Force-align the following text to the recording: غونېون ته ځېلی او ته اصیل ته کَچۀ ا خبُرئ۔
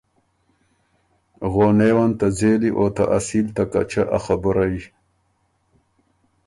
غونېون 1.51 2.11
ته 2.19 2.27
ځېلی 2.37 2.71
او 2.79 2.85
ته 2.95 3.03
اصیل 3.17 3.47
ته 3.55 3.63
کَچۀ 3.71 4.03
ا 4.17 4.17
خبُرئ۔ 4.25 4.77